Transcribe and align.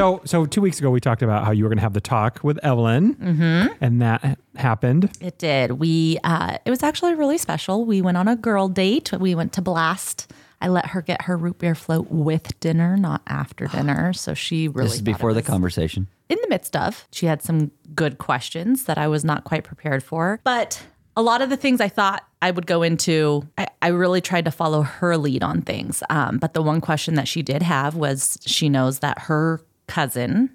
So, 0.00 0.22
so 0.24 0.46
two 0.46 0.62
weeks 0.62 0.78
ago 0.78 0.90
we 0.90 0.98
talked 0.98 1.20
about 1.22 1.44
how 1.44 1.50
you 1.50 1.62
were 1.64 1.68
going 1.68 1.76
to 1.76 1.82
have 1.82 1.92
the 1.92 2.00
talk 2.00 2.40
with 2.42 2.58
Evelyn, 2.62 3.16
Mm-hmm. 3.16 3.74
and 3.82 4.00
that 4.00 4.38
happened. 4.56 5.10
It 5.20 5.36
did. 5.38 5.72
We 5.72 6.18
uh, 6.24 6.56
it 6.64 6.70
was 6.70 6.82
actually 6.82 7.14
really 7.14 7.36
special. 7.36 7.84
We 7.84 8.00
went 8.00 8.16
on 8.16 8.26
a 8.26 8.34
girl 8.34 8.68
date. 8.68 9.12
We 9.12 9.34
went 9.34 9.52
to 9.54 9.62
Blast. 9.62 10.32
I 10.62 10.68
let 10.68 10.86
her 10.86 11.02
get 11.02 11.22
her 11.22 11.36
root 11.36 11.58
beer 11.58 11.74
float 11.74 12.06
with 12.10 12.58
dinner, 12.60 12.96
not 12.96 13.20
after 13.26 13.66
dinner. 13.76 14.14
So 14.14 14.32
she 14.32 14.68
really 14.68 14.86
This 14.88 14.94
is 14.96 15.02
before 15.02 15.32
it 15.32 15.34
the 15.34 15.42
conversation. 15.42 16.06
in 16.30 16.38
the 16.40 16.48
midst 16.48 16.76
of. 16.76 17.06
She 17.12 17.26
had 17.26 17.42
some 17.42 17.70
good 17.94 18.16
questions 18.16 18.84
that 18.84 18.96
I 18.96 19.06
was 19.06 19.22
not 19.22 19.44
quite 19.44 19.64
prepared 19.64 20.02
for. 20.02 20.40
But 20.44 20.82
a 21.14 21.20
lot 21.22 21.42
of 21.42 21.50
the 21.50 21.58
things 21.58 21.78
I 21.78 21.88
thought 21.88 22.24
I 22.40 22.50
would 22.52 22.66
go 22.66 22.82
into, 22.82 23.46
I, 23.58 23.66
I 23.82 23.88
really 23.88 24.22
tried 24.22 24.46
to 24.46 24.50
follow 24.50 24.80
her 24.80 25.18
lead 25.18 25.42
on 25.42 25.60
things. 25.60 26.02
Um, 26.08 26.38
but 26.38 26.54
the 26.54 26.62
one 26.62 26.80
question 26.80 27.16
that 27.16 27.28
she 27.28 27.42
did 27.42 27.62
have 27.62 27.96
was 27.96 28.38
she 28.46 28.70
knows 28.70 29.00
that 29.00 29.18
her 29.20 29.60
cousin 29.90 30.48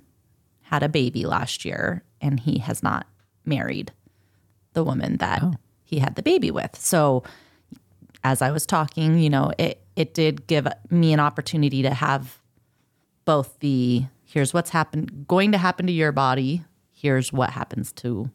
had 0.62 0.82
a 0.82 0.88
baby 0.88 1.26
last 1.26 1.66
year 1.66 2.04
and 2.22 2.40
he 2.40 2.60
has 2.60 2.82
not 2.82 3.06
married 3.44 3.92
the 4.72 4.84
woman 4.84 5.18
that 5.18 5.44
oh. 5.44 5.54
he 5.84 6.00
had 6.00 6.16
the 6.16 6.24
baby 6.24 6.50
with. 6.52 6.74
So 6.80 7.22
as 8.24 8.42
I 8.42 8.52
was 8.52 8.66
talking, 8.66 9.20
you 9.20 9.30
know, 9.30 9.52
it 9.58 9.82
it 9.98 10.14
did 10.14 10.48
give 10.48 10.68
me 10.90 11.12
an 11.12 11.20
opportunity 11.20 11.82
to 11.82 11.92
have 11.92 12.42
both 13.26 13.60
the 13.60 14.06
here's 14.24 14.54
what's 14.54 14.70
happened 14.70 15.28
going 15.28 15.52
to 15.52 15.58
happen 15.58 15.86
to 15.86 15.94
your 15.94 16.14
body, 16.14 16.64
here's 16.94 17.34
what 17.34 17.50
happens 17.50 17.92
to 17.94 18.32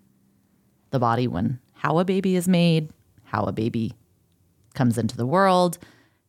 the 0.90 0.98
body 0.98 1.26
when 1.26 1.60
how 1.72 1.98
a 1.98 2.04
baby 2.04 2.36
is 2.36 2.46
made, 2.46 2.90
how 3.24 3.44
a 3.44 3.52
baby 3.52 3.94
comes 4.74 4.98
into 4.98 5.16
the 5.16 5.26
world, 5.26 5.78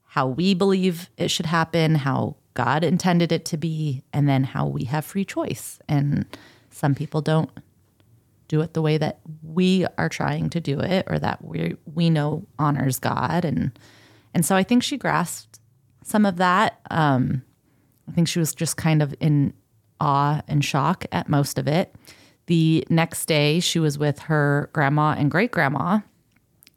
how 0.08 0.28
we 0.28 0.54
believe 0.54 1.10
it 1.18 1.30
should 1.30 1.46
happen, 1.46 1.96
how 1.96 2.38
God 2.54 2.84
intended 2.84 3.32
it 3.32 3.46
to 3.46 3.58
be, 3.58 4.04
and 4.12 4.28
then 4.28 4.44
how 4.44 4.68
we 4.68 4.84
have 4.86 5.06
free 5.06 5.26
choice. 5.26 5.80
And 5.88 6.26
some 6.70 6.96
people 6.96 7.22
don't 7.22 7.50
do 8.52 8.60
it 8.62 8.74
the 8.74 8.82
way 8.82 8.98
that 8.98 9.20
we 9.42 9.86
are 9.98 10.10
trying 10.10 10.50
to 10.50 10.60
do 10.60 10.80
it 10.82 11.06
or 11.08 11.18
that 11.18 11.44
we 11.44 11.78
we 11.86 12.10
know 12.10 12.46
honors 12.60 13.00
God. 13.00 13.46
And 13.46 13.72
and 14.34 14.46
so 14.46 14.58
I 14.58 14.64
think 14.64 14.84
she 14.84 14.98
grasped 14.98 15.60
some 16.04 16.26
of 16.26 16.36
that. 16.36 16.80
Um 16.92 17.44
I 18.10 18.12
think 18.12 18.28
she 18.28 18.40
was 18.40 18.54
just 18.54 18.76
kind 18.76 19.02
of 19.02 19.16
in 19.22 19.54
awe 20.02 20.42
and 20.50 20.66
shock 20.66 21.06
at 21.14 21.30
most 21.30 21.58
of 21.58 21.66
it. 21.66 21.96
The 22.48 22.86
next 22.90 23.26
day 23.28 23.62
she 23.62 23.80
was 23.80 23.98
with 23.98 24.20
her 24.20 24.70
grandma 24.74 25.16
and 25.18 25.32
great 25.32 25.52
grandma 25.52 26.00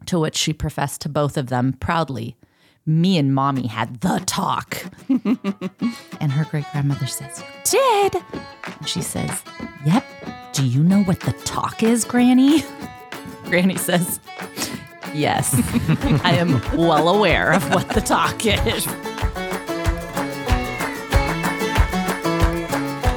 to 0.07 0.21
which 0.21 0.37
she 0.37 0.53
professed 0.53 1.01
to 1.01 1.09
both 1.09 1.37
of 1.37 1.49
them 1.49 1.73
proudly 1.81 2.37
me 2.87 3.17
and 3.19 3.35
mommy 3.35 3.67
had 3.67 4.01
the 4.01 4.23
talk 4.27 4.85
and 6.21 6.33
her 6.33 6.45
great 6.45 6.67
grandmother 6.73 7.07
says 7.07 7.41
you 7.41 7.81
did 7.81 8.23
and 8.79 8.89
she 8.89 9.01
says 9.01 9.43
yep 9.87 10.05
do 10.55 10.65
you 10.65 10.85
know 10.85 11.03
what 11.03 11.19
the 11.19 11.33
talk 11.33 11.83
is, 11.83 12.05
Granny? 12.05 12.63
Granny 13.47 13.77
says, 13.77 14.21
Yes, 15.13 15.53
I 16.23 16.37
am 16.37 16.61
well 16.79 17.09
aware 17.09 17.53
of 17.53 17.69
what 17.75 17.89
the 17.89 18.01
talk 18.01 18.47
is. 18.47 18.87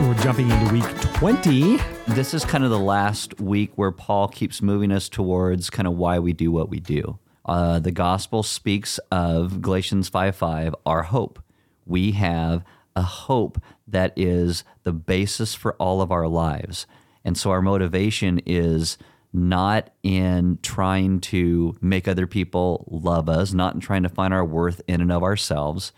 We're 0.02 0.24
jumping 0.24 0.50
into 0.50 0.74
week 0.74 1.02
20. 1.20 1.78
This 2.08 2.34
is 2.34 2.44
kind 2.44 2.64
of 2.64 2.72
the 2.72 2.80
last 2.80 3.40
week 3.40 3.74
where 3.76 3.92
Paul 3.92 4.28
keeps 4.28 4.64
moving 4.64 4.92
us 4.92 5.08
towards 5.08 5.70
kind 5.70 5.88
of 5.88 5.94
why 5.94 6.18
we 6.18 6.34
do 6.34 6.52
what 6.52 6.70
we 6.70 6.80
do. 6.80 7.20
Uh, 7.48 7.80
the 7.80 7.92
gospel 7.92 8.44
speaks 8.44 8.98
of 9.12 9.62
Galatians 9.62 10.10
5 10.10 10.36
5, 10.36 10.76
our 10.86 11.04
hope. 11.04 11.42
We 11.86 12.12
have 12.12 12.64
a 12.96 13.02
hope 13.02 13.62
that 13.88 14.12
is 14.16 14.64
the 14.84 14.92
basis 14.92 15.56
for 15.56 15.74
all 15.76 16.02
of 16.02 16.12
our 16.12 16.28
lives. 16.28 16.86
And 17.24 17.38
so 17.38 17.52
our 17.52 17.62
motivation 17.62 18.42
is 18.46 18.98
not 19.32 19.92
in 20.04 20.60
trying 20.62 21.20
to 21.20 21.78
make 21.82 22.08
other 22.08 22.28
people 22.28 22.86
love 22.90 23.30
us, 23.30 23.54
not 23.54 23.76
in 23.76 23.80
trying 23.82 24.04
to 24.04 24.10
find 24.10 24.34
our 24.34 24.46
worth 24.46 24.82
in 24.88 25.02
and 25.02 25.12
of 25.12 25.24
ourselves. 25.24 25.92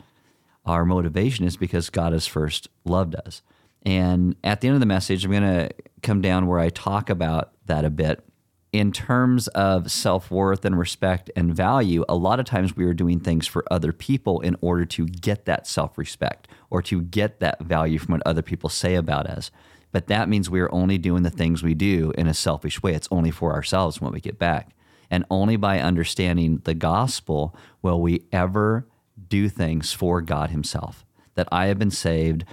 Our 0.65 0.85
motivation 0.85 1.45
is 1.45 1.57
because 1.57 1.89
God 1.89 2.13
has 2.13 2.27
first 2.27 2.67
loved 2.83 3.15
us. 3.15 3.41
And 3.83 4.35
at 4.43 4.61
the 4.61 4.67
end 4.67 4.75
of 4.75 4.81
the 4.81 4.85
message, 4.85 5.23
I'm 5.23 5.31
going 5.31 5.43
to 5.43 5.71
come 6.03 6.21
down 6.21 6.47
where 6.47 6.59
I 6.59 6.69
talk 6.69 7.09
about 7.09 7.53
that 7.65 7.85
a 7.85 7.89
bit. 7.89 8.23
In 8.71 8.91
terms 8.91 9.47
of 9.49 9.91
self 9.91 10.29
worth 10.29 10.63
and 10.63 10.77
respect 10.77 11.31
and 11.35 11.55
value, 11.55 12.05
a 12.07 12.15
lot 12.15 12.39
of 12.39 12.45
times 12.45 12.75
we 12.75 12.85
are 12.85 12.93
doing 12.93 13.19
things 13.19 13.47
for 13.47 13.65
other 13.71 13.91
people 13.91 14.41
in 14.41 14.55
order 14.61 14.85
to 14.85 15.07
get 15.07 15.45
that 15.45 15.65
self 15.65 15.97
respect 15.97 16.47
or 16.69 16.83
to 16.83 17.01
get 17.01 17.39
that 17.39 17.61
value 17.61 17.97
from 17.97 18.13
what 18.13 18.27
other 18.27 18.43
people 18.43 18.69
say 18.69 18.93
about 18.93 19.25
us. 19.25 19.49
But 19.91 20.05
that 20.07 20.29
means 20.29 20.51
we 20.51 20.59
are 20.59 20.71
only 20.71 20.99
doing 20.99 21.23
the 21.23 21.31
things 21.31 21.63
we 21.63 21.73
do 21.73 22.13
in 22.15 22.27
a 22.27 22.33
selfish 22.33 22.83
way. 22.83 22.93
It's 22.93 23.07
only 23.09 23.31
for 23.31 23.53
ourselves 23.53 23.99
when 23.99 24.11
we 24.11 24.21
get 24.21 24.37
back. 24.37 24.75
And 25.09 25.25
only 25.31 25.55
by 25.55 25.79
understanding 25.79 26.61
the 26.63 26.75
gospel 26.75 27.55
will 27.81 27.99
we 27.99 28.25
ever 28.31 28.87
do 29.27 29.49
things 29.49 29.91
for 29.93 30.21
God 30.21 30.51
Himself. 30.51 31.05
That 31.33 31.47
I 31.51 31.65
have 31.67 31.79
been 31.79 31.89
saved. 31.89 32.45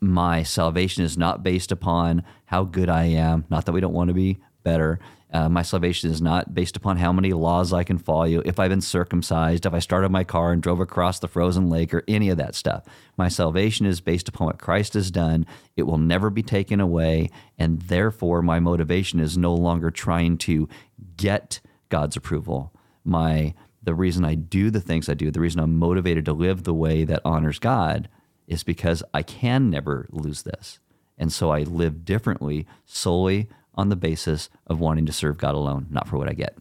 My 0.00 0.42
salvation 0.42 1.04
is 1.04 1.16
not 1.16 1.44
based 1.44 1.70
upon 1.70 2.24
how 2.46 2.64
good 2.64 2.90
I 2.90 3.04
am, 3.04 3.44
not 3.48 3.64
that 3.66 3.72
we 3.72 3.80
don't 3.80 3.94
want 3.94 4.08
to 4.08 4.14
be 4.14 4.40
better. 4.64 4.98
Uh, 5.32 5.48
my 5.48 5.62
salvation 5.62 6.10
is 6.10 6.22
not 6.22 6.54
based 6.54 6.76
upon 6.76 6.96
how 6.98 7.12
many 7.12 7.32
laws 7.32 7.72
I 7.72 7.82
can 7.82 7.98
follow, 7.98 8.40
if 8.44 8.60
I've 8.60 8.70
been 8.70 8.80
circumcised, 8.80 9.66
if 9.66 9.74
I 9.74 9.80
started 9.80 10.10
my 10.10 10.22
car 10.22 10.52
and 10.52 10.62
drove 10.62 10.80
across 10.80 11.18
the 11.18 11.28
frozen 11.28 11.68
lake, 11.68 11.92
or 11.92 12.04
any 12.06 12.28
of 12.28 12.36
that 12.36 12.54
stuff. 12.54 12.84
My 13.16 13.28
salvation 13.28 13.86
is 13.86 14.00
based 14.00 14.28
upon 14.28 14.46
what 14.46 14.58
Christ 14.58 14.94
has 14.94 15.10
done. 15.10 15.44
It 15.74 15.82
will 15.82 15.98
never 15.98 16.30
be 16.30 16.42
taken 16.42 16.80
away. 16.80 17.30
And 17.58 17.82
therefore, 17.82 18.40
my 18.40 18.60
motivation 18.60 19.18
is 19.18 19.36
no 19.36 19.54
longer 19.54 19.90
trying 19.90 20.38
to 20.38 20.68
get 21.16 21.60
God's 21.88 22.16
approval. 22.16 22.72
My 23.04 23.54
the 23.82 23.94
reason 23.94 24.24
I 24.24 24.34
do 24.34 24.70
the 24.70 24.80
things 24.80 25.08
I 25.08 25.14
do, 25.14 25.30
the 25.30 25.40
reason 25.40 25.60
I'm 25.60 25.78
motivated 25.78 26.24
to 26.24 26.32
live 26.32 26.64
the 26.64 26.74
way 26.74 27.04
that 27.04 27.22
honors 27.24 27.60
God 27.60 28.08
is 28.48 28.64
because 28.64 29.02
I 29.14 29.22
can 29.22 29.70
never 29.70 30.08
lose 30.10 30.42
this. 30.42 30.80
And 31.16 31.32
so 31.32 31.50
I 31.50 31.60
live 31.60 32.04
differently 32.04 32.66
solely 32.84 33.48
on 33.76 33.88
the 33.88 33.96
basis 33.96 34.48
of 34.66 34.80
wanting 34.80 35.06
to 35.06 35.12
serve 35.12 35.38
God 35.38 35.54
alone, 35.54 35.86
not 35.90 36.08
for 36.08 36.18
what 36.18 36.28
I 36.28 36.32
get. 36.32 36.56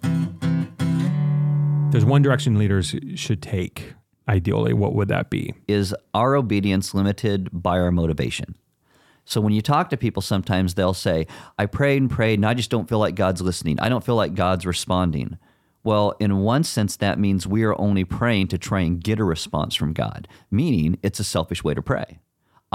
There's 1.92 2.06
one 2.06 2.22
direction 2.22 2.58
leaders 2.58 2.96
should 3.16 3.42
take, 3.42 3.94
ideally. 4.28 4.74
What 4.74 4.94
would 4.96 5.08
that 5.08 5.30
be? 5.30 5.54
Is 5.68 5.96
our 6.14 6.36
obedience 6.36 6.94
limited 6.94 7.50
by 7.52 7.80
our 7.80 7.92
motivation? 7.92 8.56
So 9.24 9.42
when 9.42 9.54
you 9.54 9.62
talk 9.62 9.90
to 9.90 9.98
people, 9.98 10.22
sometimes 10.22 10.74
they'll 10.74 10.94
say, 10.94 11.26
I 11.58 11.66
prayed 11.66 12.02
and 12.02 12.12
prayed, 12.12 12.40
and 12.40 12.46
I 12.46 12.54
just 12.54 12.70
don't 12.70 12.88
feel 12.88 13.00
like 13.00 13.16
God's 13.16 13.42
listening. 13.42 13.80
I 13.80 13.90
don't 13.90 14.04
feel 14.04 14.16
like 14.16 14.36
God's 14.36 14.66
responding. 14.66 15.38
Well, 15.84 16.16
in 16.20 16.38
one 16.38 16.64
sense, 16.64 16.96
that 16.98 17.20
means 17.20 17.48
we 17.48 17.64
are 17.64 17.80
only 17.80 18.04
praying 18.04 18.50
to 18.50 18.58
try 18.58 18.82
and 18.82 19.04
get 19.04 19.20
a 19.20 19.24
response 19.24 19.74
from 19.76 19.94
God, 19.94 20.28
meaning 20.52 20.98
it's 21.02 21.20
a 21.20 21.24
selfish 21.24 21.64
way 21.64 21.74
to 21.74 21.82
pray. 21.82 22.20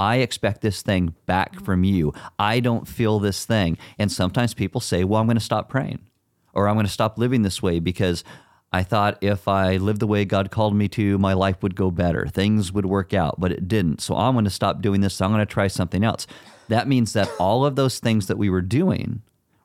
I 0.00 0.16
expect 0.16 0.62
this 0.62 0.81
thing 0.81 1.15
back 1.27 1.56
mm. 1.56 1.65
from 1.65 1.84
you. 1.84 2.15
I 2.38 2.61
don't 2.61 2.88
feel 2.88 3.19
this 3.19 3.44
thing. 3.44 3.77
And 3.99 4.11
sometimes 4.11 4.55
people 4.55 4.81
say, 4.81 5.05
well, 5.05 5.21
I'm 5.21 5.27
going 5.27 5.37
to 5.37 5.44
stop 5.44 5.69
praying 5.69 6.00
or 6.55 6.69
I'm 6.69 6.75
going 6.75 6.87
to 6.87 6.93
stop 6.93 7.19
living 7.19 7.43
this 7.43 7.62
way 7.62 7.81
because 7.81 8.25
I 8.72 8.83
thought 8.83 9.19
if 9.21 9.47
I 9.47 9.77
lived 9.77 10.00
the 10.00 10.06
way 10.06 10.25
God 10.25 10.50
called 10.50 10.75
me 10.75 10.89
to, 10.89 11.19
my 11.19 11.34
life 11.34 11.62
would 11.62 11.77
go 11.77 11.91
better. 11.91 12.27
Things 12.27 12.72
would 12.72 12.87
work 12.87 13.12
out, 13.12 13.39
but 13.39 13.53
it 13.53 13.69
didn't. 13.69 14.00
So 14.00 14.16
I'm 14.16 14.34
going 14.34 14.44
to 14.47 14.50
stop 14.50 14.81
doing 14.81 15.03
this. 15.03 15.21
I'm 15.21 15.33
going 15.33 15.47
to 15.47 15.53
try 15.53 15.69
something 15.69 16.03
else. 16.03 16.27
That 16.69 16.89
means 16.89 17.12
that 17.12 17.28
all 17.39 17.66
of 17.66 17.77
those 17.77 17.99
things 17.99 18.27
that 18.28 18.39
we 18.39 18.49
were 18.49 18.62
doing 18.62 19.21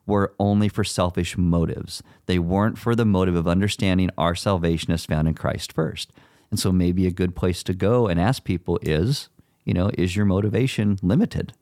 were 0.06 0.34
only 0.38 0.68
for 0.68 0.84
selfish 0.84 1.38
motives. 1.38 2.02
They 2.26 2.38
weren't 2.38 2.78
for 2.78 2.94
the 2.94 3.06
motive 3.06 3.36
of 3.36 3.48
understanding 3.48 4.10
our 4.18 4.34
salvation 4.34 4.92
is 4.92 5.06
found 5.06 5.28
in 5.28 5.34
Christ 5.34 5.72
first. 5.72 6.12
And 6.50 6.60
so 6.60 6.72
maybe 6.72 7.06
a 7.06 7.10
good 7.10 7.34
place 7.34 7.62
to 7.62 7.74
go 7.74 8.06
and 8.06 8.20
ask 8.20 8.44
people 8.44 8.78
is, 8.82 9.30
you 9.66 9.74
know, 9.74 9.90
is 9.98 10.16
your 10.16 10.24
motivation 10.24 10.98
limited 11.02 11.52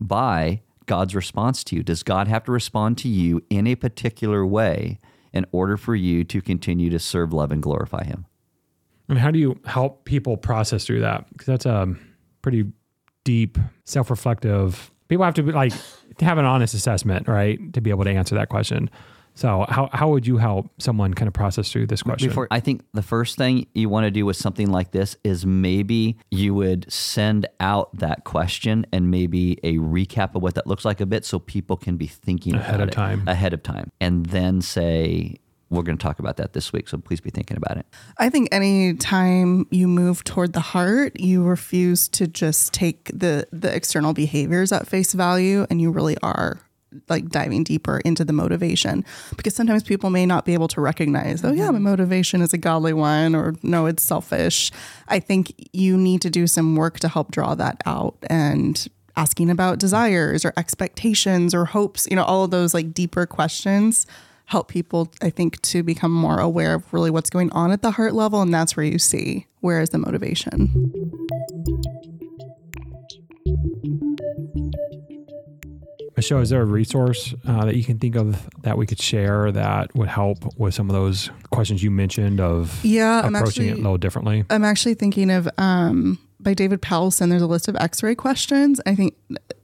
by 0.00 0.62
God's 0.86 1.14
response 1.14 1.62
to 1.64 1.76
you? 1.76 1.82
Does 1.82 2.02
God 2.02 2.28
have 2.28 2.44
to 2.44 2.52
respond 2.52 2.96
to 2.98 3.08
you 3.08 3.42
in 3.50 3.66
a 3.66 3.74
particular 3.74 4.46
way 4.46 4.98
in 5.32 5.44
order 5.52 5.76
for 5.76 5.94
you 5.94 6.24
to 6.24 6.40
continue 6.40 6.88
to 6.88 6.98
serve, 6.98 7.32
love, 7.32 7.52
and 7.52 7.62
glorify 7.62 8.04
Him? 8.04 8.26
And 9.08 9.18
how 9.18 9.30
do 9.30 9.38
you 9.38 9.60
help 9.66 10.04
people 10.04 10.36
process 10.36 10.86
through 10.86 11.00
that? 11.00 11.28
Because 11.30 11.46
that's 11.46 11.66
a 11.66 11.94
pretty 12.40 12.66
deep, 13.24 13.58
self 13.84 14.08
reflective. 14.08 14.90
People 15.08 15.24
have 15.24 15.34
to 15.34 15.42
be 15.42 15.52
like 15.52 15.72
to 16.18 16.24
have 16.24 16.38
an 16.38 16.44
honest 16.44 16.74
assessment, 16.74 17.28
right? 17.28 17.72
To 17.72 17.80
be 17.80 17.90
able 17.90 18.04
to 18.04 18.10
answer 18.10 18.34
that 18.36 18.48
question. 18.48 18.88
So, 19.34 19.64
how, 19.68 19.88
how 19.92 20.10
would 20.10 20.26
you 20.26 20.36
help 20.36 20.70
someone 20.78 21.14
kind 21.14 21.26
of 21.26 21.32
process 21.32 21.72
through 21.72 21.86
this 21.86 22.02
question? 22.02 22.28
Before, 22.28 22.48
I 22.50 22.60
think 22.60 22.84
the 22.92 23.02
first 23.02 23.36
thing 23.38 23.66
you 23.74 23.88
want 23.88 24.04
to 24.04 24.10
do 24.10 24.26
with 24.26 24.36
something 24.36 24.70
like 24.70 24.90
this 24.90 25.16
is 25.24 25.46
maybe 25.46 26.18
you 26.30 26.54
would 26.54 26.92
send 26.92 27.46
out 27.60 27.96
that 27.98 28.24
question 28.24 28.86
and 28.92 29.10
maybe 29.10 29.58
a 29.62 29.78
recap 29.78 30.34
of 30.34 30.42
what 30.42 30.54
that 30.56 30.66
looks 30.66 30.84
like 30.84 31.00
a 31.00 31.06
bit 31.06 31.24
so 31.24 31.38
people 31.38 31.76
can 31.76 31.96
be 31.96 32.06
thinking 32.06 32.54
Ahead 32.54 32.74
about 32.74 32.82
of 32.82 32.88
it 32.88 32.92
time. 32.92 33.26
ahead 33.26 33.54
of 33.54 33.62
time 33.62 33.90
and 34.00 34.26
then 34.26 34.60
say 34.60 35.36
we're 35.70 35.82
going 35.82 35.96
to 35.96 36.02
talk 36.02 36.18
about 36.18 36.36
that 36.36 36.52
this 36.52 36.72
week. 36.72 36.86
So 36.88 36.98
please 36.98 37.20
be 37.20 37.30
thinking 37.30 37.56
about 37.56 37.78
it. 37.78 37.86
I 38.18 38.28
think 38.28 38.48
any 38.52 38.94
time 38.94 39.66
you 39.70 39.88
move 39.88 40.22
toward 40.22 40.52
the 40.52 40.60
heart, 40.60 41.18
you 41.18 41.42
refuse 41.42 42.08
to 42.08 42.26
just 42.26 42.74
take 42.74 43.10
the 43.14 43.46
the 43.50 43.74
external 43.74 44.12
behaviors 44.12 44.70
at 44.70 44.86
face 44.86 45.14
value 45.14 45.66
and 45.70 45.80
you 45.80 45.90
really 45.90 46.18
are 46.22 46.60
like 47.08 47.28
diving 47.28 47.64
deeper 47.64 48.00
into 48.04 48.24
the 48.24 48.32
motivation 48.32 49.04
because 49.36 49.54
sometimes 49.54 49.82
people 49.82 50.10
may 50.10 50.26
not 50.26 50.44
be 50.44 50.54
able 50.54 50.68
to 50.68 50.80
recognize, 50.80 51.44
oh 51.44 51.52
yeah, 51.52 51.70
my 51.70 51.76
mm-hmm. 51.76 51.84
motivation 51.84 52.42
is 52.42 52.52
a 52.52 52.58
godly 52.58 52.92
one 52.92 53.34
or 53.34 53.54
no, 53.62 53.86
it's 53.86 54.02
selfish. 54.02 54.70
I 55.08 55.20
think 55.20 55.52
you 55.72 55.96
need 55.96 56.22
to 56.22 56.30
do 56.30 56.46
some 56.46 56.76
work 56.76 57.00
to 57.00 57.08
help 57.08 57.30
draw 57.30 57.54
that 57.54 57.80
out 57.86 58.16
and 58.28 58.86
asking 59.16 59.50
about 59.50 59.78
desires 59.78 60.44
or 60.44 60.52
expectations 60.56 61.54
or 61.54 61.66
hopes, 61.66 62.08
you 62.10 62.16
know, 62.16 62.24
all 62.24 62.44
of 62.44 62.50
those 62.50 62.74
like 62.74 62.94
deeper 62.94 63.26
questions 63.26 64.06
help 64.46 64.68
people, 64.68 65.10
I 65.22 65.30
think, 65.30 65.60
to 65.62 65.82
become 65.82 66.12
more 66.12 66.38
aware 66.38 66.74
of 66.74 66.92
really 66.92 67.10
what's 67.10 67.30
going 67.30 67.50
on 67.52 67.72
at 67.72 67.80
the 67.80 67.92
heart 67.92 68.12
level. 68.12 68.42
And 68.42 68.52
that's 68.52 68.76
where 68.76 68.84
you 68.84 68.98
see 68.98 69.46
where 69.60 69.80
is 69.80 69.90
the 69.90 69.98
motivation. 69.98 70.92
Michelle, 76.22 76.38
is 76.38 76.50
there 76.50 76.62
a 76.62 76.64
resource 76.64 77.34
uh, 77.48 77.64
that 77.64 77.74
you 77.74 77.82
can 77.82 77.98
think 77.98 78.14
of 78.14 78.48
that 78.62 78.78
we 78.78 78.86
could 78.86 79.00
share 79.00 79.50
that 79.50 79.92
would 79.96 80.06
help 80.08 80.56
with 80.56 80.72
some 80.72 80.88
of 80.88 80.94
those 80.94 81.30
questions 81.50 81.82
you 81.82 81.90
mentioned 81.90 82.40
of 82.40 82.78
Yeah, 82.84 83.22
I'm 83.24 83.34
approaching 83.34 83.66
it 83.70 83.72
a 83.72 83.76
little 83.78 83.98
differently? 83.98 84.44
I'm 84.48 84.62
actually 84.62 84.94
thinking 84.94 85.32
of 85.32 85.48
um, 85.58 86.20
by 86.38 86.54
David 86.54 86.80
Powlison. 86.80 87.28
There's 87.28 87.42
a 87.42 87.48
list 87.48 87.66
of 87.66 87.74
X-ray 87.74 88.14
questions. 88.14 88.80
I 88.86 88.94
think 88.94 89.16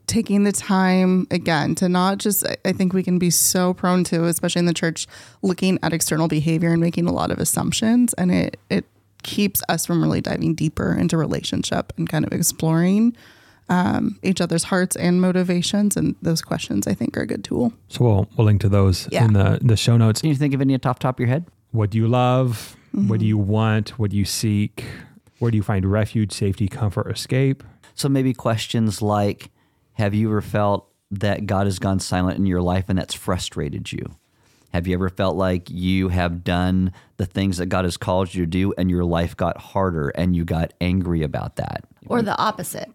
taking 0.08 0.42
the 0.42 0.50
time 0.50 1.28
again 1.30 1.76
to 1.76 1.88
not 1.88 2.18
just. 2.18 2.44
I- 2.44 2.56
I 2.64 2.72
think 2.72 2.92
we 2.92 3.04
can 3.04 3.20
be 3.20 3.30
so 3.30 3.72
prone 3.72 4.02
to, 4.04 4.24
especially 4.24 4.58
in 4.58 4.66
the 4.66 4.74
church, 4.74 5.06
looking 5.42 5.78
at 5.84 5.92
external 5.92 6.26
behavior 6.26 6.72
and 6.72 6.80
making 6.80 7.06
a 7.06 7.12
lot 7.12 7.30
of 7.30 7.38
assumptions, 7.38 8.14
and 8.14 8.32
it 8.32 8.56
it 8.68 8.84
keeps 9.22 9.62
us 9.68 9.86
from 9.86 10.02
really 10.02 10.20
diving 10.20 10.56
deeper 10.56 10.92
into 10.92 11.16
relationship 11.16 11.92
and 11.96 12.08
kind 12.08 12.24
of 12.26 12.32
exploring 12.32 13.16
um, 13.68 14.18
each 14.22 14.40
other's 14.40 14.64
hearts 14.64 14.96
and 14.96 15.20
motivations. 15.20 15.96
And 15.96 16.14
those 16.22 16.42
questions, 16.42 16.86
I 16.86 16.94
think, 16.94 17.16
are 17.16 17.22
a 17.22 17.26
good 17.26 17.44
tool. 17.44 17.72
So 17.88 18.04
we'll 18.04 18.28
we'll 18.36 18.46
link 18.46 18.60
to 18.62 18.68
those 18.68 19.08
Yeah. 19.10 19.24
in 19.24 19.32
the 19.34 19.58
the 19.62 19.76
show 19.76 19.96
notes. 19.96 20.20
Can 20.20 20.30
you 20.30 20.36
think 20.36 20.54
of 20.54 20.60
any 20.60 20.74
off 20.74 20.80
the 20.82 20.94
top 20.94 21.16
of 21.16 21.20
your 21.20 21.28
head? 21.28 21.46
What 21.72 21.90
do 21.90 21.98
you 21.98 22.08
love? 22.08 22.76
What 22.92 23.18
do 23.20 23.24
Mm-hmm. 23.24 23.24
you 23.24 23.38
want? 23.38 23.98
What 23.98 24.10
do 24.10 24.16
you 24.16 24.24
seek? 24.24 24.84
Where 25.38 25.50
do 25.50 25.56
you 25.56 25.62
find 25.62 25.84
refuge, 25.84 26.32
safety, 26.32 26.66
comfort, 26.68 27.10
escape? 27.10 27.62
So 27.94 28.08
maybe 28.08 28.32
questions 28.34 29.02
like 29.02 29.50
Have 29.94 30.14
you 30.14 30.28
ever 30.30 30.40
felt 30.40 30.88
that 31.10 31.46
God 31.46 31.66
has 31.66 31.78
gone 31.78 31.98
silent 32.00 32.38
in 32.38 32.46
your 32.46 32.62
life 32.62 32.84
and 32.88 32.98
that's 32.98 33.14
frustrated 33.14 33.92
you? 33.92 34.04
Have 34.74 34.86
you 34.86 34.94
ever 34.94 35.08
felt 35.08 35.36
like 35.36 35.70
you 35.70 36.08
have 36.08 36.44
done 36.44 36.92
the 37.16 37.24
things 37.26 37.56
that 37.56 37.66
God 37.66 37.84
has 37.86 37.96
called 37.96 38.34
you 38.34 38.44
to 38.44 38.50
do 38.50 38.74
and 38.76 38.90
your 38.90 39.04
life 39.04 39.34
got 39.36 39.56
harder 39.58 40.10
and 40.10 40.36
you 40.36 40.44
got 40.44 40.72
angry 40.80 41.22
about 41.22 41.56
that? 41.56 41.84
Or 42.06 42.20
the 42.22 42.36
opposite. 42.38 42.90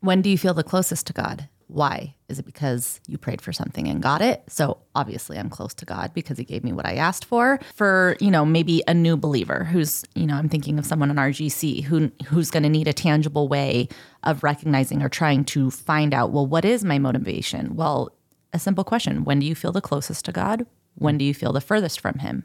When 0.00 0.22
do 0.22 0.30
you 0.30 0.38
feel 0.38 0.54
the 0.54 0.62
closest 0.62 1.06
to 1.08 1.12
God? 1.12 1.48
Why? 1.66 2.14
Is 2.28 2.38
it 2.38 2.46
because 2.46 2.98
you 3.06 3.18
prayed 3.18 3.42
for 3.42 3.52
something 3.52 3.88
and 3.88 4.02
got 4.02 4.22
it? 4.22 4.42
So 4.48 4.78
obviously 4.94 5.36
I'm 5.36 5.50
close 5.50 5.74
to 5.74 5.84
God 5.84 6.14
because 6.14 6.38
he 6.38 6.44
gave 6.44 6.64
me 6.64 6.72
what 6.72 6.86
I 6.86 6.94
asked 6.94 7.26
for. 7.26 7.60
For, 7.74 8.16
you 8.20 8.30
know, 8.30 8.46
maybe 8.46 8.82
a 8.88 8.94
new 8.94 9.18
believer 9.18 9.64
who's, 9.64 10.04
you 10.14 10.26
know, 10.26 10.34
I'm 10.34 10.48
thinking 10.48 10.78
of 10.78 10.86
someone 10.86 11.10
in 11.10 11.16
RGC 11.16 11.84
who 11.84 12.10
who's 12.26 12.50
going 12.50 12.62
to 12.62 12.70
need 12.70 12.88
a 12.88 12.94
tangible 12.94 13.48
way 13.48 13.88
of 14.24 14.42
recognizing 14.42 15.02
or 15.02 15.10
trying 15.10 15.44
to 15.46 15.70
find 15.70 16.14
out, 16.14 16.30
well, 16.32 16.46
what 16.46 16.64
is 16.64 16.84
my 16.84 16.98
motivation? 16.98 17.76
Well, 17.76 18.12
a 18.54 18.58
simple 18.58 18.84
question. 18.84 19.24
When 19.24 19.40
do 19.40 19.46
you 19.46 19.54
feel 19.54 19.72
the 19.72 19.82
closest 19.82 20.24
to 20.24 20.32
God? 20.32 20.64
When 20.94 21.18
do 21.18 21.24
you 21.24 21.34
feel 21.34 21.52
the 21.52 21.60
furthest 21.60 22.00
from 22.00 22.20
him? 22.20 22.44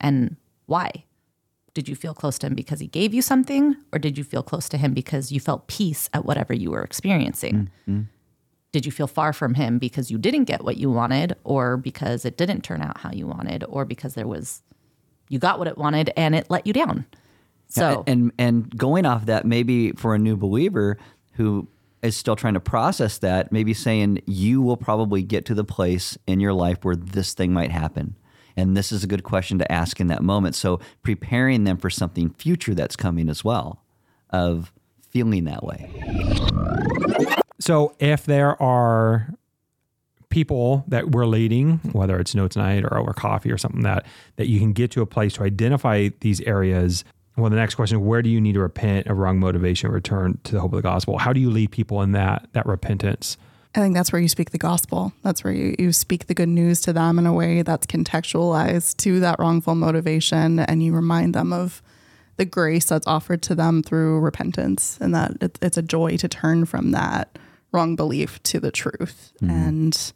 And 0.00 0.36
why? 0.66 1.04
Did 1.74 1.88
you 1.88 1.96
feel 1.96 2.12
close 2.12 2.38
to 2.38 2.48
him 2.48 2.54
because 2.54 2.80
he 2.80 2.86
gave 2.86 3.14
you 3.14 3.22
something, 3.22 3.76
or 3.92 3.98
did 3.98 4.18
you 4.18 4.24
feel 4.24 4.42
close 4.42 4.68
to 4.70 4.76
him 4.76 4.92
because 4.92 5.32
you 5.32 5.40
felt 5.40 5.68
peace 5.68 6.10
at 6.12 6.24
whatever 6.24 6.52
you 6.52 6.70
were 6.70 6.82
experiencing? 6.82 7.70
Mm, 7.88 7.94
mm. 7.94 8.06
Did 8.72 8.86
you 8.86 8.92
feel 8.92 9.06
far 9.06 9.32
from 9.32 9.54
him 9.54 9.78
because 9.78 10.10
you 10.10 10.18
didn't 10.18 10.44
get 10.44 10.64
what 10.64 10.76
you 10.76 10.90
wanted, 10.90 11.36
or 11.44 11.76
because 11.76 12.24
it 12.24 12.36
didn't 12.36 12.62
turn 12.62 12.82
out 12.82 12.98
how 12.98 13.10
you 13.12 13.26
wanted, 13.26 13.64
or 13.68 13.84
because 13.84 14.14
there 14.14 14.26
was 14.26 14.62
you 15.28 15.38
got 15.38 15.58
what 15.58 15.68
it 15.68 15.78
wanted 15.78 16.12
and 16.16 16.34
it 16.34 16.50
let 16.50 16.66
you 16.66 16.72
down? 16.72 17.06
So 17.68 18.04
and 18.06 18.32
and 18.38 18.76
going 18.76 19.06
off 19.06 19.26
that, 19.26 19.46
maybe 19.46 19.92
for 19.92 20.14
a 20.14 20.18
new 20.18 20.36
believer 20.36 20.98
who 21.32 21.68
is 22.02 22.16
still 22.16 22.36
trying 22.36 22.54
to 22.54 22.60
process 22.60 23.18
that, 23.18 23.50
maybe 23.50 23.72
saying 23.72 24.20
you 24.26 24.60
will 24.60 24.76
probably 24.76 25.22
get 25.22 25.46
to 25.46 25.54
the 25.54 25.64
place 25.64 26.18
in 26.26 26.40
your 26.40 26.52
life 26.52 26.84
where 26.84 26.96
this 26.96 27.32
thing 27.32 27.52
might 27.52 27.70
happen. 27.70 28.16
And 28.56 28.76
this 28.76 28.92
is 28.92 29.04
a 29.04 29.06
good 29.06 29.22
question 29.22 29.58
to 29.58 29.72
ask 29.72 30.00
in 30.00 30.08
that 30.08 30.22
moment. 30.22 30.54
So 30.54 30.80
preparing 31.02 31.64
them 31.64 31.76
for 31.76 31.90
something 31.90 32.30
future 32.30 32.74
that's 32.74 32.96
coming 32.96 33.28
as 33.28 33.44
well 33.44 33.82
of 34.30 34.72
feeling 35.10 35.44
that 35.44 35.64
way. 35.64 35.90
So 37.60 37.94
if 37.98 38.24
there 38.26 38.60
are 38.60 39.34
people 40.32 40.82
that 40.88 41.10
we're 41.10 41.26
leading, 41.26 41.78
whether 41.92 42.18
it's 42.18 42.34
notes 42.34 42.56
night 42.56 42.84
or 42.84 42.96
over 42.96 43.12
coffee 43.12 43.52
or 43.52 43.58
something 43.58 43.82
that 43.82 44.06
that 44.36 44.48
you 44.48 44.58
can 44.58 44.72
get 44.72 44.90
to 44.90 45.02
a 45.02 45.06
place 45.06 45.34
to 45.34 45.42
identify 45.42 46.08
these 46.20 46.40
areas. 46.40 47.04
Well, 47.36 47.50
the 47.50 47.56
next 47.56 47.76
question: 47.76 48.04
Where 48.04 48.22
do 48.22 48.30
you 48.30 48.40
need 48.40 48.54
to 48.54 48.60
repent 48.60 49.06
of 49.06 49.18
wrong 49.18 49.38
motivation, 49.38 49.90
return 49.90 50.38
to 50.44 50.52
the 50.52 50.60
hope 50.60 50.72
of 50.72 50.76
the 50.76 50.82
gospel? 50.82 51.18
How 51.18 51.32
do 51.32 51.40
you 51.40 51.50
lead 51.50 51.70
people 51.70 52.02
in 52.02 52.12
that 52.12 52.48
that 52.54 52.66
repentance? 52.66 53.36
I 53.74 53.80
think 53.80 53.94
that's 53.94 54.12
where 54.12 54.20
you 54.20 54.28
speak 54.28 54.50
the 54.50 54.58
gospel. 54.58 55.12
That's 55.22 55.42
where 55.42 55.52
you, 55.52 55.74
you 55.78 55.92
speak 55.92 56.26
the 56.26 56.34
good 56.34 56.48
news 56.48 56.80
to 56.82 56.92
them 56.92 57.18
in 57.18 57.26
a 57.26 57.32
way 57.32 57.62
that's 57.62 57.86
contextualized 57.86 58.98
to 58.98 59.20
that 59.20 59.38
wrongful 59.38 59.74
motivation. 59.74 60.58
And 60.58 60.82
you 60.82 60.92
remind 60.94 61.34
them 61.34 61.52
of 61.54 61.80
the 62.36 62.44
grace 62.44 62.84
that's 62.86 63.06
offered 63.06 63.42
to 63.42 63.54
them 63.54 63.82
through 63.82 64.20
repentance 64.20 64.98
and 65.00 65.14
that 65.14 65.32
it, 65.40 65.58
it's 65.62 65.78
a 65.78 65.82
joy 65.82 66.16
to 66.18 66.28
turn 66.28 66.66
from 66.66 66.90
that 66.90 67.38
wrong 67.72 67.96
belief 67.96 68.42
to 68.42 68.60
the 68.60 68.70
truth. 68.70 69.32
Mm-hmm. 69.42 69.50
And 69.50 70.12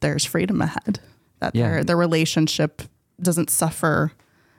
there's 0.00 0.24
freedom 0.24 0.60
ahead, 0.60 0.98
that 1.38 1.54
Yeah. 1.54 1.70
their, 1.70 1.84
their 1.84 1.96
relationship 1.96 2.82
doesn't 3.22 3.50
suffer 3.50 4.12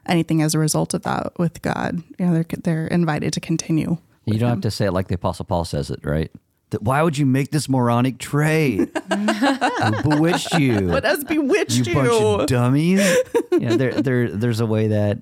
anything 0.05 0.41
as 0.41 0.55
a 0.55 0.59
result 0.59 0.93
of 0.93 1.03
that 1.03 1.37
with 1.37 1.61
God. 1.61 2.01
You 2.17 2.25
know, 2.27 2.33
they're, 2.33 2.45
they're 2.63 2.87
invited 2.87 3.33
to 3.33 3.41
continue. 3.41 3.97
You 4.25 4.39
don't 4.39 4.49
have 4.49 4.61
to 4.61 4.71
say 4.71 4.85
it 4.85 4.91
like 4.93 5.09
the 5.09 5.15
Apostle 5.15 5.45
Paul 5.45 5.65
says 5.65 5.89
it, 5.89 5.99
right? 6.03 6.31
That 6.71 6.83
why 6.83 7.01
would 7.01 7.17
you 7.17 7.25
make 7.25 7.51
this 7.51 7.69
moronic 7.69 8.17
trade? 8.17 8.91
Who 9.09 10.03
bewitched 10.03 10.53
you? 10.55 10.89
What 10.89 11.05
has 11.05 11.23
bewitched 11.23 11.77
you 11.77 11.83
you? 11.85 11.93
bunch 11.93 12.41
of 12.41 12.47
dummies. 12.47 12.99
you 13.51 13.59
know, 13.59 13.77
there, 13.77 13.93
there, 13.93 14.29
there's 14.29 14.59
a 14.59 14.65
way 14.65 14.87
that 14.87 15.19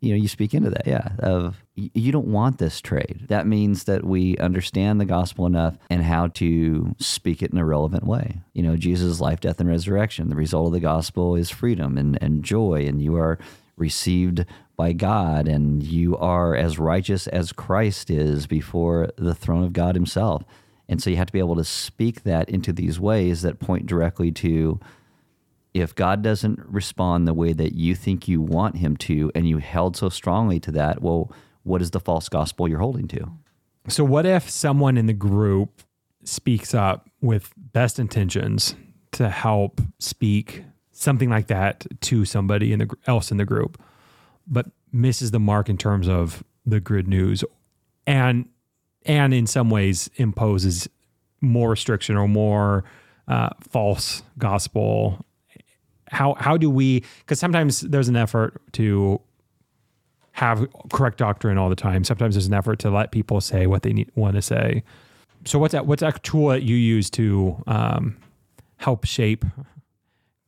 you 0.00 0.10
know 0.10 0.16
you 0.16 0.28
speak 0.28 0.54
into 0.54 0.70
that. 0.70 0.86
Yeah, 0.86 1.08
of 1.18 1.62
you 1.74 2.10
don't 2.10 2.28
want 2.28 2.58
this 2.58 2.80
trade. 2.80 3.26
That 3.28 3.46
means 3.46 3.84
that 3.84 4.04
we 4.04 4.36
understand 4.38 5.00
the 5.00 5.04
gospel 5.04 5.46
enough 5.46 5.76
and 5.90 6.02
how 6.02 6.28
to 6.28 6.94
speak 6.98 7.42
it 7.42 7.52
in 7.52 7.58
a 7.58 7.64
relevant 7.64 8.04
way. 8.04 8.40
You 8.54 8.62
know, 8.62 8.76
Jesus' 8.76 9.20
life, 9.20 9.40
death, 9.40 9.60
and 9.60 9.68
resurrection. 9.68 10.28
The 10.28 10.36
result 10.36 10.68
of 10.68 10.72
the 10.72 10.80
gospel 10.80 11.36
is 11.36 11.50
freedom 11.50 11.98
and, 11.98 12.18
and 12.22 12.42
joy, 12.42 12.86
and 12.86 13.02
you 13.02 13.16
are 13.16 13.38
received 13.76 14.44
by 14.76 14.92
God, 14.92 15.48
and 15.48 15.82
you 15.82 16.16
are 16.16 16.54
as 16.54 16.78
righteous 16.78 17.26
as 17.26 17.52
Christ 17.52 18.10
is 18.10 18.46
before 18.46 19.10
the 19.16 19.34
throne 19.34 19.64
of 19.64 19.72
God 19.72 19.94
Himself. 19.94 20.44
And 20.88 21.02
so 21.02 21.10
you 21.10 21.16
have 21.16 21.26
to 21.26 21.32
be 21.32 21.38
able 21.38 21.56
to 21.56 21.64
speak 21.64 22.22
that 22.22 22.48
into 22.48 22.72
these 22.72 22.98
ways 22.98 23.42
that 23.42 23.58
point 23.58 23.86
directly 23.86 24.32
to 24.32 24.80
if 25.74 25.94
God 25.94 26.22
doesn't 26.22 26.60
respond 26.66 27.26
the 27.26 27.34
way 27.34 27.52
that 27.52 27.74
you 27.74 27.94
think 27.94 28.26
you 28.26 28.40
want 28.40 28.78
him 28.78 28.96
to, 28.98 29.30
and 29.34 29.48
you 29.48 29.58
held 29.58 29.96
so 29.96 30.08
strongly 30.08 30.58
to 30.60 30.72
that, 30.72 31.02
well, 31.02 31.30
what 31.62 31.82
is 31.82 31.90
the 31.90 32.00
false 32.00 32.28
gospel 32.28 32.68
you're 32.68 32.78
holding 32.78 33.06
to? 33.08 33.30
So, 33.88 34.04
what 34.04 34.26
if 34.26 34.48
someone 34.48 34.96
in 34.96 35.06
the 35.06 35.12
group 35.12 35.82
speaks 36.24 36.74
up 36.74 37.08
with 37.20 37.52
best 37.56 37.98
intentions 37.98 38.74
to 39.12 39.28
help 39.28 39.80
speak 39.98 40.64
something 40.92 41.30
like 41.30 41.46
that 41.46 41.86
to 42.02 42.24
somebody 42.24 42.72
in 42.72 42.80
the 42.80 42.96
else 43.06 43.30
in 43.30 43.36
the 43.36 43.44
group, 43.44 43.80
but 44.46 44.66
misses 44.92 45.30
the 45.30 45.40
mark 45.40 45.68
in 45.68 45.78
terms 45.78 46.08
of 46.08 46.42
the 46.66 46.80
good 46.80 47.08
news, 47.08 47.44
and 48.06 48.48
and 49.08 49.34
in 49.34 49.46
some 49.46 49.70
ways 49.70 50.08
imposes 50.16 50.88
more 51.40 51.70
restriction 51.70 52.16
or 52.16 52.28
more 52.28 52.84
uh, 53.26 53.48
false 53.60 54.22
gospel? 54.38 55.24
How 56.10 56.34
how 56.34 56.56
do 56.56 56.70
we? 56.70 57.02
Because 57.20 57.40
sometimes 57.40 57.80
there's 57.80 58.08
an 58.08 58.16
effort 58.16 58.60
to 58.72 59.20
have 60.32 60.66
correct 60.92 61.18
doctrine 61.18 61.58
all 61.58 61.68
the 61.68 61.76
time. 61.76 62.04
Sometimes 62.04 62.36
there's 62.36 62.46
an 62.46 62.54
effort 62.54 62.78
to 62.80 62.90
let 62.90 63.10
people 63.10 63.40
say 63.40 63.66
what 63.66 63.82
they 63.82 64.06
want 64.14 64.36
to 64.36 64.42
say. 64.42 64.84
So 65.44 65.58
what's 65.58 65.72
that? 65.72 65.86
What's 65.86 66.00
that 66.00 66.22
tool 66.22 66.48
that 66.48 66.62
you 66.62 66.76
use 66.76 67.10
to 67.10 67.62
um, 67.66 68.16
help 68.76 69.04
shape 69.04 69.44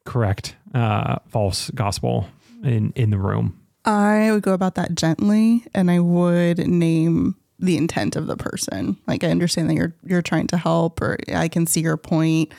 correct 0.04 0.56
uh, 0.74 1.16
false 1.28 1.70
gospel 1.70 2.28
in 2.62 2.92
in 2.94 3.10
the 3.10 3.18
room? 3.18 3.58
I 3.84 4.30
would 4.32 4.42
go 4.42 4.52
about 4.52 4.74
that 4.74 4.94
gently 4.94 5.64
and 5.74 5.90
I 5.90 6.00
would 6.00 6.58
name 6.58 7.36
the 7.60 7.76
intent 7.76 8.16
of 8.16 8.26
the 8.26 8.36
person. 8.36 8.96
Like 9.06 9.24
I 9.24 9.28
understand 9.28 9.70
that 9.70 9.74
you're 9.74 9.94
you're 10.04 10.22
trying 10.22 10.46
to 10.48 10.56
help 10.56 11.00
or 11.00 11.18
I 11.32 11.48
can 11.48 11.66
see 11.66 11.80
your 11.80 11.96
point. 11.96 12.52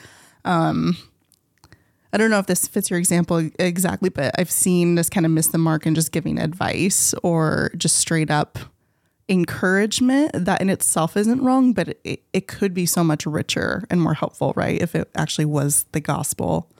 Um 0.44 0.96
I 2.12 2.18
don't 2.18 2.30
know 2.30 2.38
if 2.38 2.46
this 2.46 2.68
fits 2.68 2.90
your 2.90 2.98
example 2.98 3.48
exactly, 3.58 4.10
but 4.10 4.34
I've 4.38 4.50
seen 4.50 4.96
this 4.96 5.08
kind 5.08 5.24
of 5.24 5.32
miss 5.32 5.48
the 5.48 5.58
mark 5.58 5.86
in 5.86 5.94
just 5.94 6.12
giving 6.12 6.38
advice 6.38 7.14
or 7.22 7.70
just 7.76 7.96
straight 7.96 8.30
up 8.30 8.58
encouragement 9.28 10.30
that 10.34 10.60
in 10.60 10.68
itself 10.68 11.16
isn't 11.16 11.40
wrong, 11.40 11.72
but 11.72 11.96
it, 12.04 12.22
it 12.34 12.46
could 12.48 12.74
be 12.74 12.84
so 12.84 13.02
much 13.02 13.24
richer 13.24 13.84
and 13.88 14.02
more 14.02 14.12
helpful, 14.12 14.52
right? 14.56 14.80
If 14.82 14.94
it 14.94 15.08
actually 15.14 15.46
was 15.46 15.86
the 15.92 16.00
gospel 16.00 16.70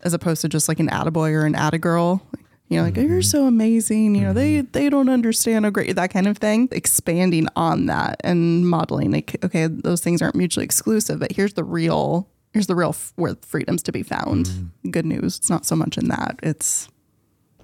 as 0.00 0.14
opposed 0.14 0.40
to 0.42 0.48
just 0.48 0.68
like 0.68 0.80
an 0.80 0.88
attaboy 0.88 1.32
or 1.32 1.44
an 1.44 1.54
attagirl. 1.54 2.20
You 2.68 2.78
know, 2.78 2.84
like, 2.84 2.96
oh, 2.96 3.02
you're 3.02 3.20
mm-hmm. 3.20 3.22
so 3.22 3.46
amazing. 3.46 4.14
You 4.14 4.22
know, 4.22 4.32
they 4.32 4.58
mm-hmm. 4.58 4.70
they 4.72 4.88
don't 4.88 5.08
understand 5.08 5.64
how 5.64 5.70
great 5.70 5.94
that 5.96 6.10
kind 6.10 6.26
of 6.26 6.38
thing. 6.38 6.68
Expanding 6.72 7.46
on 7.56 7.86
that 7.86 8.20
and 8.24 8.68
modeling, 8.68 9.12
like, 9.12 9.36
okay, 9.44 9.66
those 9.66 10.00
things 10.00 10.22
aren't 10.22 10.34
mutually 10.34 10.64
exclusive, 10.64 11.20
but 11.20 11.32
here's 11.32 11.54
the 11.54 11.64
real 11.64 12.28
here's 12.52 12.66
the 12.66 12.74
real 12.74 12.90
f- 12.90 13.12
where 13.16 13.36
freedom's 13.42 13.82
to 13.82 13.92
be 13.92 14.02
found. 14.02 14.46
Mm-hmm. 14.46 14.90
Good 14.90 15.04
news. 15.04 15.36
It's 15.36 15.50
not 15.50 15.66
so 15.66 15.76
much 15.76 15.98
in 15.98 16.08
that. 16.08 16.38
It's 16.42 16.88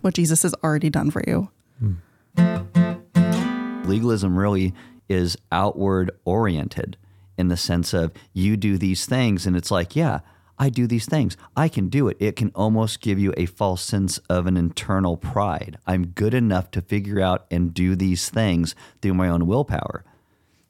what 0.02 0.14
Jesus 0.14 0.42
has 0.42 0.54
already 0.62 0.90
done 0.90 1.10
for 1.10 1.22
you. 1.26 1.50
Hmm. 1.78 1.94
legalism 3.88 4.38
really 4.38 4.74
is 5.08 5.36
outward 5.50 6.10
oriented 6.24 6.96
in 7.38 7.48
the 7.48 7.56
sense 7.56 7.94
of 7.94 8.12
you 8.32 8.56
do 8.56 8.76
these 8.76 9.06
things 9.06 9.46
and 9.46 9.56
it's 9.56 9.70
like 9.70 9.96
yeah 9.96 10.20
i 10.60 10.68
do 10.68 10.86
these 10.86 11.06
things. 11.06 11.36
I 11.56 11.68
can 11.68 11.88
do 11.88 12.06
it. 12.06 12.16
It 12.20 12.36
can 12.36 12.52
almost 12.54 13.00
give 13.00 13.18
you 13.18 13.34
a 13.36 13.46
false 13.46 13.82
sense 13.82 14.18
of 14.28 14.46
an 14.46 14.56
internal 14.56 15.16
pride. 15.16 15.78
I'm 15.86 16.08
good 16.08 16.34
enough 16.34 16.70
to 16.72 16.82
figure 16.82 17.20
out 17.20 17.46
and 17.50 17.74
do 17.74 17.96
these 17.96 18.28
things 18.28 18.76
through 19.02 19.14
my 19.14 19.28
own 19.28 19.46
willpower. 19.46 20.04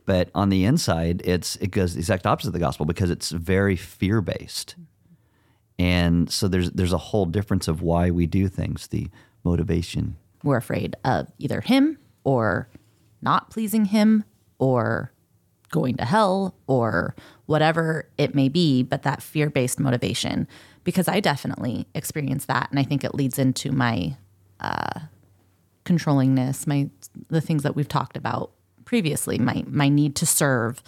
But 0.07 0.31
on 0.35 0.49
the 0.49 0.65
inside 0.65 1.21
it's 1.25 1.57
it 1.57 1.73
goes 1.73 1.95
the 1.95 2.01
exact 2.01 2.27
opposite 2.27 2.49
of 2.49 2.53
the 2.55 2.59
gospel 2.59 2.87
because 2.87 3.11
it's 3.11 3.31
very 3.31 3.77
fear 3.77 4.23
based 4.23 4.77
and 5.81 6.31
so 6.31 6.47
there's 6.47 6.71
there's 6.73 6.93
a 6.93 6.99
whole 6.99 7.25
difference 7.25 7.67
of 7.67 7.81
why 7.81 8.11
we 8.11 8.27
do 8.27 8.49
things 8.49 8.89
the 8.89 9.09
motivation. 9.45 10.17
We're 10.45 10.59
afraid 10.59 10.95
of 11.05 11.29
either 11.39 11.63
him 11.63 11.99
or 12.23 12.69
not 13.23 13.49
pleasing 13.49 13.87
him 13.87 14.25
or 14.59 15.11
going 15.71 15.97
to 15.97 16.05
hell 16.05 16.55
or 16.67 17.15
whatever 17.47 18.09
it 18.19 18.35
may 18.35 18.49
be, 18.49 18.83
but 18.83 19.03
that 19.03 19.23
fear 19.23 19.51
based 19.51 19.81
motivation. 19.81 20.47
Because 20.85 21.09
I 21.09 21.21
definitely 21.21 21.87
experience 21.95 22.47
that. 22.47 22.71
And 22.71 22.79
I 22.79 22.83
think 22.83 23.05
it 23.05 23.15
leads 23.15 23.39
into 23.39 23.71
my 23.71 24.17
uh, 24.61 25.01
controllingness, 25.85 26.67
my 26.67 26.89
the 27.29 27.41
things 27.41 27.63
that 27.63 27.77
we've 27.77 27.89
talked 27.89 28.17
about 28.17 28.53
previously. 28.85 29.39
My 29.39 29.65
my 29.67 29.89
need 29.89 30.17
to 30.17 30.27
serve 30.27 30.83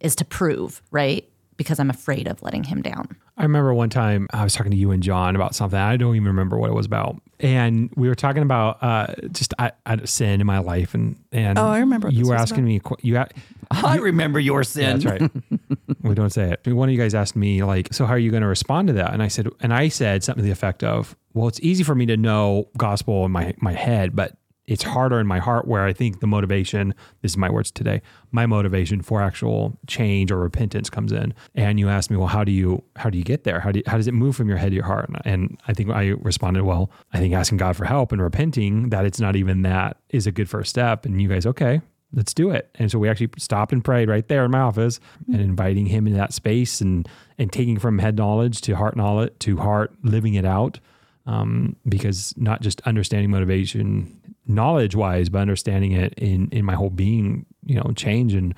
is 0.00 0.16
to 0.16 0.24
prove, 0.24 0.82
right? 0.90 1.28
Because 1.56 1.80
I'm 1.80 1.90
afraid 1.90 2.28
of 2.28 2.42
letting 2.42 2.64
him 2.64 2.82
down. 2.82 3.16
I 3.36 3.42
remember 3.42 3.72
one 3.72 3.90
time 3.90 4.26
I 4.32 4.44
was 4.44 4.54
talking 4.54 4.72
to 4.72 4.76
you 4.76 4.90
and 4.90 5.02
John 5.02 5.36
about 5.36 5.54
something. 5.54 5.78
I 5.78 5.96
don't 5.96 6.16
even 6.16 6.28
remember 6.28 6.58
what 6.58 6.70
it 6.70 6.74
was 6.74 6.86
about, 6.86 7.20
and 7.40 7.90
we 7.96 8.08
were 8.08 8.14
talking 8.14 8.42
about 8.42 8.82
uh, 8.82 9.06
just 9.32 9.54
I, 9.58 9.72
I, 9.84 10.04
sin 10.04 10.40
in 10.40 10.46
my 10.46 10.58
life, 10.58 10.94
and 10.94 11.16
and 11.32 11.58
Oh, 11.58 11.66
I 11.68 11.78
remember 11.80 12.08
you 12.08 12.26
were 12.26 12.32
was 12.34 12.42
asking 12.42 12.64
me. 12.64 12.76
a 12.76 12.80
que- 12.80 12.96
You, 13.02 13.24
I 13.70 13.96
remember 13.96 14.38
your 14.40 14.62
sin 14.64 15.00
yeah, 15.00 15.08
that's 15.08 15.22
right. 15.22 15.30
we 16.02 16.14
don't 16.14 16.30
say 16.30 16.52
it. 16.64 16.72
One 16.72 16.88
of 16.88 16.92
you 16.94 17.00
guys 17.00 17.14
asked 17.14 17.36
me 17.36 17.62
like, 17.64 17.92
so 17.92 18.06
how 18.06 18.14
are 18.14 18.18
you 18.18 18.30
going 18.30 18.42
to 18.42 18.46
respond 18.48 18.88
to 18.88 18.94
that? 18.94 19.12
And 19.12 19.22
I 19.22 19.28
said, 19.28 19.48
and 19.60 19.74
I 19.74 19.88
said 19.88 20.22
something 20.22 20.42
to 20.42 20.46
the 20.46 20.52
effect 20.52 20.84
of, 20.84 21.16
well, 21.34 21.48
it's 21.48 21.60
easy 21.60 21.82
for 21.84 21.94
me 21.94 22.06
to 22.06 22.16
know 22.16 22.68
gospel 22.76 23.24
in 23.24 23.32
my 23.32 23.54
my 23.60 23.72
head, 23.72 24.14
but 24.14 24.36
it's 24.66 24.82
harder 24.82 25.20
in 25.20 25.26
my 25.26 25.38
heart 25.38 25.66
where 25.66 25.84
I 25.84 25.92
think 25.92 26.20
the 26.20 26.26
motivation, 26.26 26.94
this 27.22 27.32
is 27.32 27.36
my 27.36 27.50
words 27.50 27.70
today, 27.70 28.02
my 28.32 28.46
motivation 28.46 29.00
for 29.00 29.22
actual 29.22 29.78
change 29.86 30.30
or 30.30 30.38
repentance 30.38 30.90
comes 30.90 31.12
in. 31.12 31.34
And 31.54 31.78
you 31.78 31.88
asked 31.88 32.10
me, 32.10 32.16
well, 32.16 32.26
how 32.26 32.44
do 32.44 32.52
you, 32.52 32.82
how 32.96 33.10
do 33.10 33.18
you 33.18 33.24
get 33.24 33.44
there? 33.44 33.60
How 33.60 33.70
do 33.70 33.78
you, 33.78 33.84
how 33.86 33.96
does 33.96 34.08
it 34.08 34.14
move 34.14 34.34
from 34.34 34.48
your 34.48 34.58
head 34.58 34.70
to 34.70 34.74
your 34.74 34.84
heart? 34.84 35.08
And 35.24 35.58
I 35.68 35.72
think 35.72 35.90
I 35.90 36.08
responded, 36.20 36.64
well, 36.64 36.90
I 37.12 37.18
think 37.18 37.34
asking 37.34 37.58
God 37.58 37.76
for 37.76 37.84
help 37.84 38.12
and 38.12 38.20
repenting 38.20 38.90
that 38.90 39.04
it's 39.04 39.20
not 39.20 39.36
even 39.36 39.62
that 39.62 39.98
is 40.10 40.26
a 40.26 40.32
good 40.32 40.48
first 40.48 40.70
step. 40.70 41.04
And 41.04 41.22
you 41.22 41.28
guys, 41.28 41.46
okay, 41.46 41.80
let's 42.12 42.34
do 42.34 42.50
it. 42.50 42.70
And 42.76 42.90
so 42.90 42.98
we 42.98 43.08
actually 43.08 43.30
stopped 43.38 43.72
and 43.72 43.84
prayed 43.84 44.08
right 44.08 44.26
there 44.26 44.44
in 44.44 44.50
my 44.50 44.60
office 44.60 44.98
and 45.28 45.40
inviting 45.40 45.86
him 45.86 46.06
into 46.06 46.18
that 46.18 46.32
space 46.32 46.80
and, 46.80 47.08
and 47.38 47.52
taking 47.52 47.78
from 47.78 47.98
head 47.98 48.16
knowledge 48.16 48.60
to 48.62 48.74
heart 48.74 48.96
knowledge 48.96 49.32
to 49.40 49.58
heart 49.58 49.94
living 50.02 50.34
it 50.34 50.44
out. 50.44 50.80
Um, 51.28 51.74
because 51.88 52.32
not 52.36 52.60
just 52.60 52.80
understanding 52.82 53.32
motivation 53.32 54.15
knowledge 54.46 54.94
wise, 54.94 55.28
but 55.28 55.40
understanding 55.40 55.92
it 55.92 56.14
in, 56.16 56.48
in 56.52 56.64
my 56.64 56.74
whole 56.74 56.90
being, 56.90 57.46
you 57.64 57.76
know, 57.76 57.92
change 57.96 58.34
and 58.34 58.54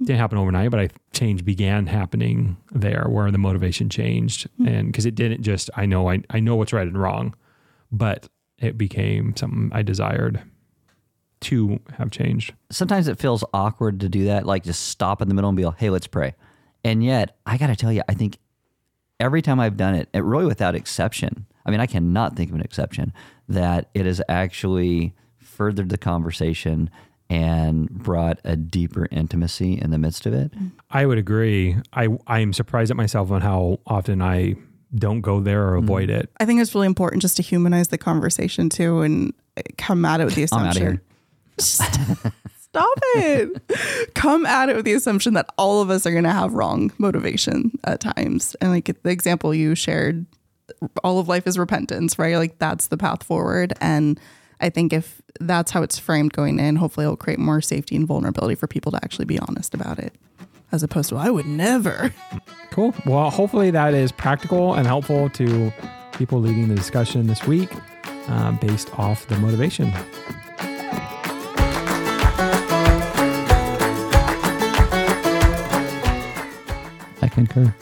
didn't 0.00 0.18
happen 0.18 0.38
overnight, 0.38 0.70
but 0.70 0.80
I 0.80 0.88
change 1.12 1.44
began 1.44 1.86
happening 1.86 2.56
there 2.72 3.06
where 3.08 3.30
the 3.30 3.38
motivation 3.38 3.88
changed. 3.88 4.48
Hmm. 4.58 4.66
And 4.68 4.94
cause 4.94 5.06
it 5.06 5.14
didn't 5.14 5.42
just, 5.42 5.70
I 5.76 5.86
know, 5.86 6.10
I, 6.10 6.22
I 6.30 6.40
know 6.40 6.56
what's 6.56 6.72
right 6.72 6.86
and 6.86 7.00
wrong, 7.00 7.34
but 7.90 8.28
it 8.58 8.78
became 8.78 9.36
something 9.36 9.70
I 9.72 9.82
desired 9.82 10.42
to 11.42 11.80
have 11.98 12.10
changed. 12.10 12.54
sometimes 12.70 13.08
it 13.08 13.18
feels 13.18 13.42
awkward 13.52 13.98
to 14.00 14.08
do 14.08 14.26
that, 14.26 14.46
like 14.46 14.62
just 14.62 14.88
stop 14.88 15.20
in 15.20 15.28
the 15.28 15.34
middle 15.34 15.50
and 15.50 15.56
be 15.56 15.64
like, 15.64 15.78
hey, 15.78 15.90
let's 15.90 16.06
pray. 16.06 16.34
And 16.84 17.04
yet, 17.04 17.36
I 17.46 17.58
got 17.58 17.66
to 17.68 17.76
tell 17.76 17.92
you, 17.92 18.02
I 18.08 18.14
think 18.14 18.38
every 19.20 19.42
time 19.42 19.60
I've 19.60 19.76
done 19.76 19.94
it, 19.94 20.08
it 20.12 20.22
really 20.22 20.46
without 20.46 20.74
exception, 20.74 21.46
I 21.66 21.70
mean, 21.70 21.80
I 21.80 21.86
cannot 21.86 22.36
think 22.36 22.50
of 22.50 22.56
an 22.56 22.60
exception, 22.62 23.12
that 23.48 23.88
it 23.94 24.06
has 24.06 24.20
actually 24.28 25.14
furthered 25.38 25.88
the 25.88 25.98
conversation 25.98 26.90
and 27.28 27.88
brought 27.88 28.38
a 28.44 28.56
deeper 28.56 29.08
intimacy 29.10 29.80
in 29.80 29.90
the 29.90 29.98
midst 29.98 30.26
of 30.26 30.34
it. 30.34 30.52
I 30.90 31.06
would 31.06 31.18
agree. 31.18 31.76
I 31.92 32.08
I 32.26 32.40
am 32.40 32.52
surprised 32.52 32.90
at 32.90 32.96
myself 32.96 33.30
on 33.30 33.40
how 33.40 33.80
often 33.86 34.20
I 34.20 34.56
don't 34.94 35.22
go 35.22 35.40
there 35.40 35.68
or 35.68 35.76
mm-hmm. 35.76 35.84
avoid 35.84 36.10
it. 36.10 36.30
I 36.40 36.44
think 36.44 36.60
it's 36.60 36.74
really 36.74 36.86
important 36.86 37.22
just 37.22 37.36
to 37.38 37.42
humanize 37.42 37.88
the 37.88 37.98
conversation 37.98 38.68
too 38.68 39.00
and 39.00 39.32
come 39.78 40.04
at 40.04 40.20
it 40.20 40.24
with 40.24 40.34
the 40.34 40.46
I'm 40.52 40.66
outta 40.66 41.00
assumption. 41.58 42.32
Stop 42.58 42.98
it. 43.16 44.14
come 44.14 44.46
at 44.46 44.68
it 44.68 44.76
with 44.76 44.84
the 44.84 44.94
assumption 44.94 45.34
that 45.34 45.46
all 45.58 45.82
of 45.82 45.90
us 45.90 46.06
are 46.06 46.10
going 46.10 46.24
to 46.24 46.30
have 46.30 46.54
wrong 46.54 46.90
motivation 46.98 47.70
at 47.84 48.00
times. 48.00 48.56
And 48.60 48.70
like 48.70 48.86
the 49.02 49.10
example 49.10 49.54
you 49.54 49.74
shared, 49.74 50.24
all 51.04 51.18
of 51.18 51.28
life 51.28 51.46
is 51.46 51.58
repentance, 51.58 52.18
right? 52.18 52.36
Like 52.36 52.58
that's 52.58 52.88
the 52.88 52.96
path 52.96 53.22
forward. 53.22 53.72
And 53.80 54.18
I 54.60 54.70
think 54.70 54.92
if 54.92 55.20
that's 55.40 55.72
how 55.72 55.82
it's 55.82 55.98
framed 55.98 56.32
going 56.32 56.60
in, 56.60 56.76
hopefully 56.76 57.04
it'll 57.04 57.16
create 57.16 57.38
more 57.38 57.60
safety 57.60 57.96
and 57.96 58.06
vulnerability 58.06 58.54
for 58.54 58.66
people 58.66 58.92
to 58.92 59.00
actually 59.02 59.24
be 59.24 59.38
honest 59.38 59.74
about 59.74 59.98
it. 59.98 60.14
As 60.70 60.82
opposed 60.82 61.10
to, 61.10 61.16
I 61.16 61.28
would 61.30 61.46
never. 61.46 62.14
Cool. 62.70 62.94
Well, 63.04 63.28
hopefully 63.28 63.70
that 63.72 63.92
is 63.92 64.10
practical 64.10 64.72
and 64.74 64.86
helpful 64.86 65.28
to 65.30 65.70
people 66.12 66.40
leading 66.40 66.68
the 66.68 66.74
discussion 66.74 67.26
this 67.26 67.46
week 67.46 67.70
uh, 68.28 68.52
based 68.52 68.98
off 68.98 69.26
the 69.26 69.36
motivation. 69.36 69.92
I 77.20 77.28
concur. 77.30 77.74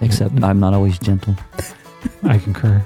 Except 0.00 0.42
I'm 0.42 0.60
not 0.60 0.74
always 0.74 0.98
gentle. 0.98 1.36
I 2.24 2.38
concur. 2.38 2.84